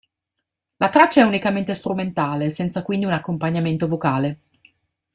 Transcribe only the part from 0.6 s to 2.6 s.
La traccia è unicamente strumentale,